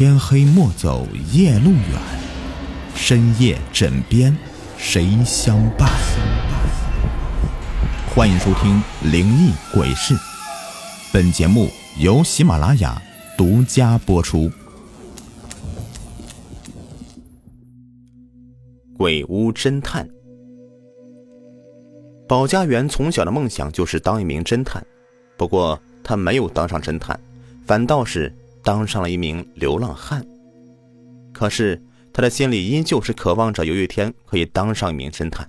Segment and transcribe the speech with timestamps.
[0.00, 2.00] 天黑莫走夜路远，
[2.94, 4.34] 深夜枕边
[4.78, 5.90] 谁相伴？
[8.08, 8.82] 欢迎收听
[9.12, 10.14] 《灵异鬼事》，
[11.12, 11.68] 本节目
[11.98, 12.98] 由喜马拉雅
[13.36, 14.50] 独家播出。
[18.96, 20.08] 鬼屋侦探，
[22.26, 24.82] 保家园从小的梦想就是当一名侦探，
[25.36, 27.20] 不过他没有当上侦探，
[27.66, 30.24] 反倒是当上了一名流浪汉。
[31.32, 31.82] 可是
[32.12, 35.46] 他的心里依旧是渴望着有一天可以当上一名侦探。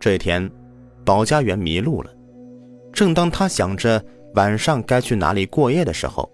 [0.00, 0.50] 这一天，
[1.04, 2.10] 保家园迷路了。
[2.92, 6.30] 正当他想着晚上该去哪里过夜的时候，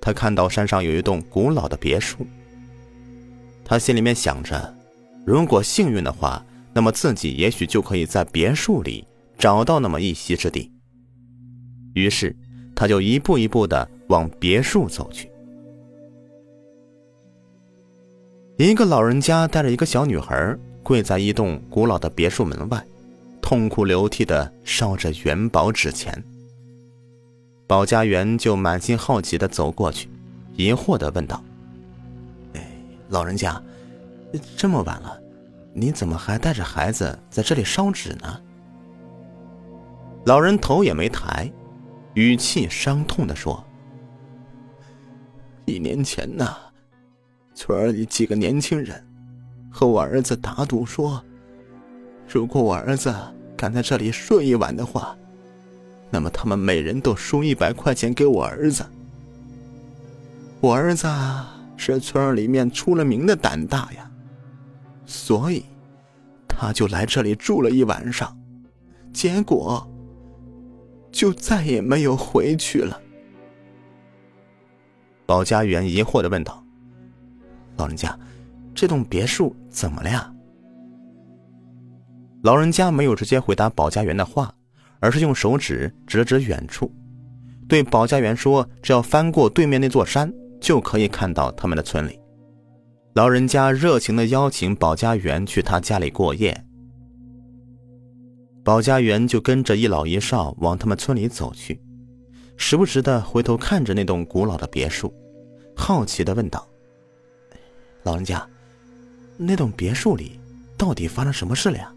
[0.00, 2.26] 他看到山上有一栋古老的别墅。
[3.64, 4.74] 他心里面想着，
[5.24, 9.06] 如果幸运的话，那么自己也许就可以在别墅里
[9.38, 10.72] 找到那么一席之地。
[11.94, 12.34] 于是，
[12.74, 15.32] 他就一步一步的往别墅走去。
[18.58, 22.86] 一个老人家带着一个小女孩跪在一栋古老的别墅门外，
[23.40, 26.22] 痛哭流涕的烧着元宝纸钱。
[27.66, 30.10] 保家园就满心好奇的走过去，
[30.56, 31.42] 疑惑的问道。
[32.52, 32.70] 哎
[33.08, 33.60] 老人家，
[34.58, 35.18] 这么晚了，
[35.72, 38.40] 你怎么还带着孩子在这里烧纸呢？
[40.26, 41.50] 老人头也没抬，
[42.12, 43.64] 语气伤痛的说
[45.64, 46.48] ：“一年前呢，
[47.54, 49.04] 村里几个年轻人
[49.70, 51.22] 和我儿子打赌说，
[52.28, 53.14] 如果我儿子
[53.56, 55.16] 敢在这里睡一晚的话，
[56.10, 58.84] 那么他们每人都输一百块钱给我儿子。
[60.60, 61.08] 我儿子。”
[61.74, 64.08] 是村里面出了名的胆大呀，
[65.04, 65.64] 所以
[66.46, 68.38] 他就来这里住了一晚上，
[69.12, 69.84] 结果
[71.10, 73.01] 就再也没有回去了。
[75.32, 76.62] 保家园疑惑的问道
[77.78, 78.14] ：“老人家，
[78.74, 80.30] 这栋别墅怎么了呀？”
[82.44, 84.54] 老人家没有直接回答保家园的话，
[85.00, 86.92] 而是用手指指了指远处，
[87.66, 92.20] 对保家园说：“只要翻过对面那座山。”就可以看到他们的村里，
[93.14, 96.54] 老人家热情的邀请保家园去他家里过夜。
[98.62, 101.80] 保家园就跟着一老一少往他们村里走去，
[102.58, 105.10] 时不时的回头看着那栋古老的别墅，
[105.74, 106.68] 好奇的问道
[108.04, 108.48] ：“老人家，
[109.36, 110.38] 那栋别墅里
[110.76, 111.92] 到底发生什么事了呀？”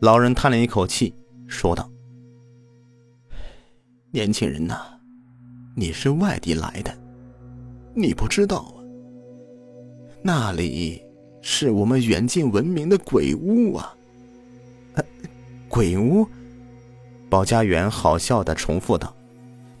[0.00, 1.14] 老人叹了一口气，
[1.46, 1.90] 说道
[4.10, 4.86] ：“年轻人呐。”
[5.76, 6.96] 你是外地来的，
[7.96, 8.78] 你不知道啊？
[10.22, 11.02] 那里
[11.42, 13.92] 是我们远近闻名的鬼屋啊！
[15.68, 16.24] 鬼屋？
[17.28, 19.12] 保家园好笑的重复道。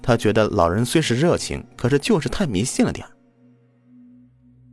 [0.06, 3.06] 他觉得老人虽是热情，可是就是太迷信了点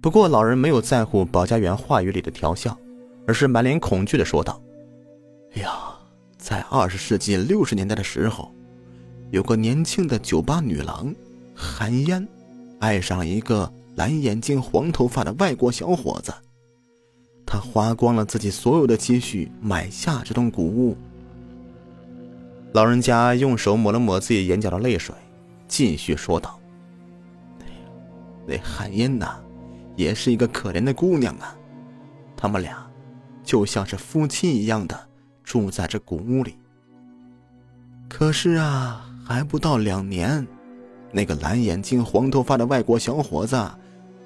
[0.02, 2.78] 不过老人没有在乎保家园话语里的调笑，
[3.25, 4.62] 而是满脸恐惧的说道
[5.56, 5.72] ：“哎呀，
[6.38, 8.53] 在二十世纪六十年代的时候。”
[9.31, 11.16] 有个年轻的酒吧女郎，
[11.56, 12.28] 韩嫣，
[12.80, 16.34] 爱上了一个蓝眼睛、黄头发的外国小伙子。
[17.46, 20.97] 她花光了自己所有的积蓄，买下这栋古屋。
[22.74, 25.16] 老人家用手抹了抹自己眼角的泪水，
[25.68, 26.59] 继续说道
[28.48, 29.40] ：“那韩嫣呐，
[29.96, 31.56] 也是一个可怜的姑娘啊。
[32.36, 32.78] 他们俩
[33.44, 35.00] 就像是夫妻一样的
[35.44, 36.58] 住在这古屋里。
[38.09, 40.46] 可是啊。”还不到两年，
[41.09, 43.56] 那个蓝眼睛、黄头发的外国小伙子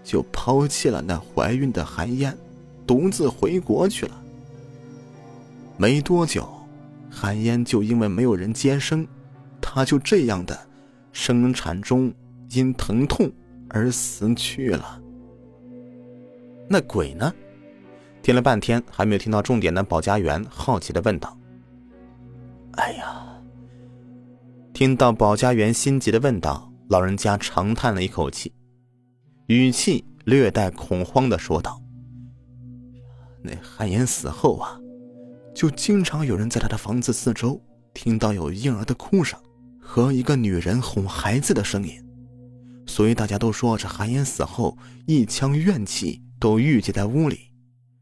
[0.04, 2.36] 就抛弃了那怀孕的韩嫣，
[2.88, 4.20] 独自回国去了。
[5.78, 6.50] 没多久，
[7.10, 9.08] 韩嫣就因为没有人接生，
[9.62, 10.58] 她就这样的
[11.12, 12.14] 生产中
[12.52, 13.32] 因疼痛
[13.70, 15.02] 而死去了。
[16.70, 17.34] 那鬼呢？
[18.22, 21.38] 听了半天还没有听到重点的保家园好奇的问道
[22.74, 23.24] ：“哎呀！”
[24.74, 28.52] 听到保家园心急的问道，老人家长叹了一口气，
[29.46, 31.80] 语气略带恐慌的说道
[33.44, 34.80] ：“那韩岩死后啊，
[35.56, 37.60] 就经常有人在他的房子四周
[37.94, 39.42] 听到有婴儿的哭声
[39.80, 42.06] 和一个女人哄孩子的声音，
[42.86, 47.54] 所以大家都说这韩岩死后一腔怨气都郁积在屋里，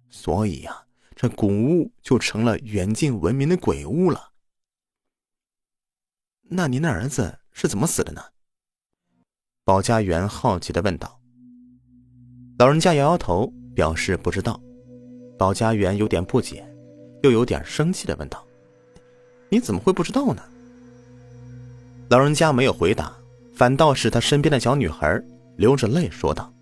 [0.09, 0.83] 所以呀，
[1.15, 4.31] 这古屋就成了远近闻名的鬼屋了。”
[6.49, 8.21] 那您的儿子是怎么死的呢？
[9.63, 11.19] 保家园好奇的问道。
[12.57, 14.59] 老人家摇摇头，表示不知道。
[15.37, 16.67] 保家园有点不解，
[17.23, 18.45] 又有点生气的问道
[19.49, 20.43] ：“你怎么会不知道呢？”
[22.09, 23.11] 老人家没有回答，
[23.53, 25.21] 反倒是他身边的小女孩
[25.55, 26.53] 流着泪说道：“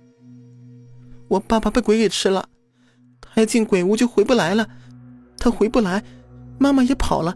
[1.28, 2.48] 我爸爸被鬼给吃了，
[3.20, 4.68] 他一进鬼屋就回不来了。
[5.38, 6.04] 他回不来，
[6.60, 7.36] 妈妈也跑了，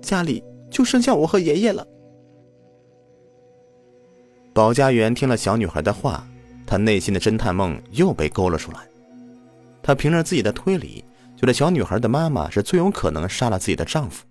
[0.00, 1.86] 家里就剩下我和爷爷了。”
[4.54, 6.26] 保家园听了小女孩的话，
[6.66, 8.88] 他内心的侦探梦又被勾了出来。
[9.82, 11.04] 他凭着自己的推理，
[11.40, 14.26] 觉得小女孩的妈妈是最有可能杀了自己的丈夫。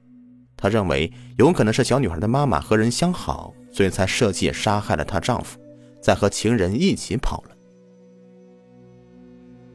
[0.55, 5.57] 他认为有可能是小女孩的妈妈和人相好，所以才设计杀害了她丈夫，
[5.99, 7.55] 再和情人一起跑了。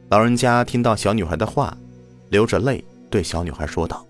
[0.07, 1.77] 老人家听到小女孩的话，
[2.29, 4.07] 流着泪对小女孩说道：“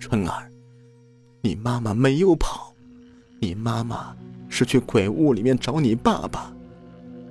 [0.00, 0.50] 春儿，
[1.42, 2.74] 你妈妈没有跑，
[3.40, 4.16] 你妈妈。”
[4.50, 6.52] 是去鬼屋里面找你爸爸，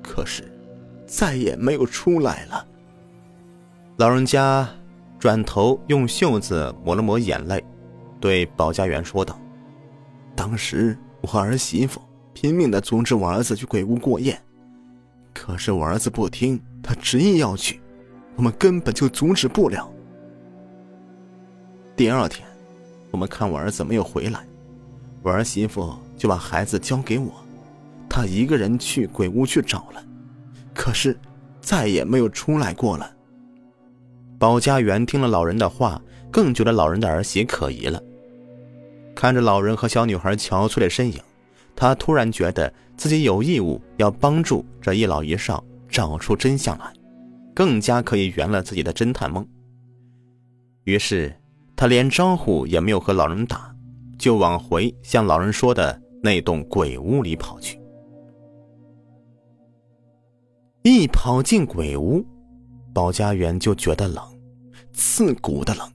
[0.01, 0.49] 可是
[1.05, 2.65] 再也没有出来了。
[3.97, 4.67] 老人家
[5.19, 7.63] 转头用袖子抹了抹眼泪，
[8.19, 9.39] 对保家园说道
[10.35, 12.01] ：“当时我儿媳妇
[12.33, 14.39] 拼命的阻止我儿子去鬼屋过夜，
[15.33, 17.79] 可是我儿子不听，他执意要去，
[18.35, 19.87] 我们根本就阻止不了。
[21.95, 22.47] 第二天，
[23.11, 24.39] 我们看我儿子没有回来，
[25.21, 27.33] 我儿媳妇。”就把孩子交给我，
[28.07, 30.01] 她一个人去鬼屋去找了，
[30.73, 31.19] 可是
[31.59, 33.11] 再也没有出来过了。
[34.43, 38.03] 保家园听了老人的话，更觉得老人的儿媳可疑了。
[39.15, 41.17] 看着老人和小女孩憔悴的身影，
[41.77, 46.91] 他突然觉得自己有义务要帮助这一老一少找出真相来，
[47.55, 49.47] 更加可以圆了自己的侦探梦。
[50.83, 51.33] 于是
[51.73, 53.73] 他连招呼也没有和老人打，
[54.17, 55.97] 就往回向老人说的。
[56.21, 57.79] 那栋鬼屋里跑去，
[60.81, 62.25] 一跑进鬼屋，
[62.93, 64.23] 保家园就觉得冷，
[64.93, 65.91] 刺骨的冷。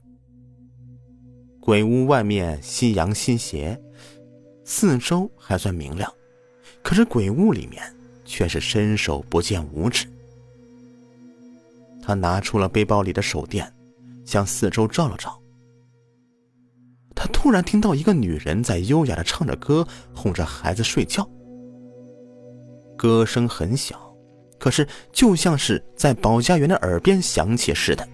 [1.59, 3.79] 鬼屋外面夕阳西斜，
[4.65, 6.11] 四周还算明亮，
[6.83, 7.81] 可是鬼屋里面
[8.25, 10.07] 却是伸手不见五指。
[12.01, 13.71] 他拿出了背包里的手电，
[14.25, 15.39] 向四周照了照。
[17.15, 21.29] 他突然听到一个女人在优雅的唱着歌，哄着孩子睡觉。
[22.97, 24.15] 歌声很小，
[24.57, 28.07] 可是就像是在保家园的耳边响起似的。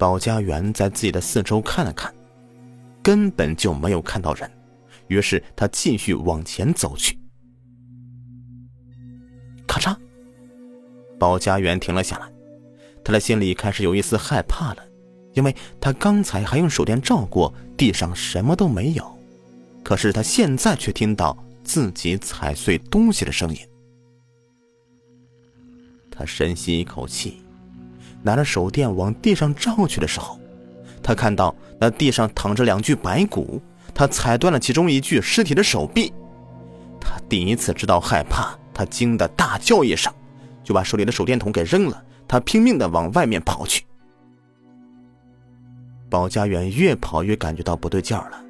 [0.00, 2.10] 保家园在自己的四周看了看，
[3.02, 4.50] 根本就没有看到人，
[5.08, 7.18] 于是他继续往前走去。
[9.66, 9.94] 咔嚓，
[11.18, 12.32] 保家园停了下来，
[13.04, 14.82] 他的心里开始有一丝害怕了。
[15.34, 19.18] 因为他刚才还用手电照过，地上什么都没有，
[19.84, 23.60] 可是他现在却听到自己踩碎东西的声音。
[26.10, 27.42] 他深吸一口气，
[28.22, 30.38] 拿着手电往地上照去的时候，
[31.02, 33.60] 他看到那地上躺着两具白骨，
[33.94, 36.12] 他踩断了其中一具尸体的手臂。
[37.00, 40.12] 他第一次知道害怕，他惊得大叫一声，
[40.62, 42.02] 就把手里的手电筒给扔了。
[42.28, 43.84] 他拼命的往外面跑去。
[46.08, 48.44] 保家园越跑越感觉到不对劲儿了，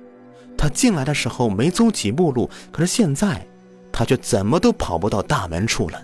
[0.58, 3.46] 他进来的时候没走几步路，可是现在
[3.92, 6.02] 他却怎么都跑不到大门处了。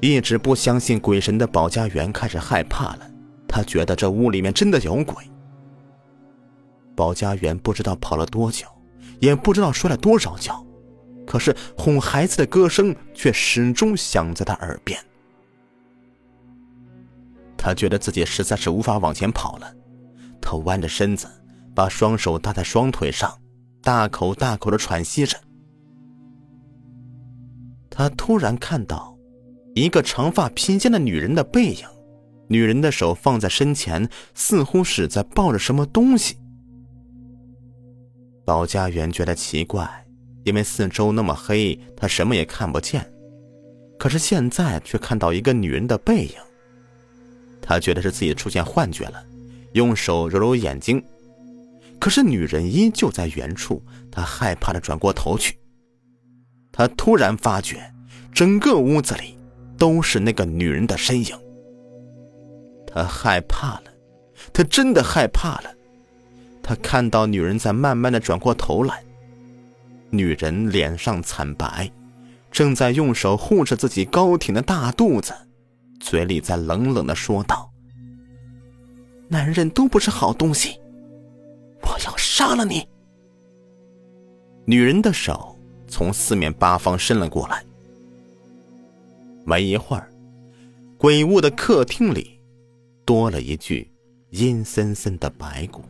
[0.00, 3.10] 一直不相信鬼神的保家园开始害怕了，
[3.48, 5.24] 他觉得这屋里面真的有鬼。
[6.94, 8.66] 保家园不知道跑了多久，
[9.20, 10.64] 也不知道摔了多少跤，
[11.26, 14.98] 可是哄孩子的歌声却始终响在他耳边。
[17.56, 19.74] 他觉得自己实在是无法往前跑了，
[20.40, 21.26] 他弯着身子，
[21.74, 23.36] 把双手搭在双腿上，
[23.82, 25.36] 大口大口的喘息着。
[27.90, 29.15] 他突然看到
[29.76, 31.86] 一个长发披肩的女人的背影，
[32.48, 36.38] 女人的手放在身前，似乎是在抱着什么东西。
[38.46, 39.86] 保家园觉得奇怪，
[40.44, 43.06] 因为四周那么黑，他什么也看不见，
[43.98, 46.34] 可是现在却看到一个女人的背影。
[47.60, 49.22] 他觉得是自己出现幻觉了，
[49.74, 51.04] 用手揉揉眼睛，
[52.00, 53.82] 可是女人依旧在原处。
[54.10, 55.58] 他害怕的转过头去。
[56.72, 57.92] 他突然发觉，
[58.32, 59.35] 整个屋子里
[59.78, 61.36] 都是那个女人的身影。
[62.86, 63.84] 他害怕了，
[64.52, 65.70] 他真的害怕了。
[66.62, 69.04] 他看到女人在慢慢的转过头来，
[70.10, 71.90] 女人脸上惨白，
[72.50, 75.32] 正在用手护着自己高挺的大肚子。
[76.00, 77.70] 嘴里在冷冷的说道
[79.28, 80.78] ：“男人都不是好东西，
[81.82, 82.86] 我要杀了你。”
[84.66, 85.56] 女人的手
[85.86, 87.64] 从四面八方伸了过来。
[89.46, 90.10] 没一会儿，
[90.98, 92.40] 鬼屋的客厅里
[93.04, 93.88] 多了一具
[94.30, 95.84] 阴森森的白骨。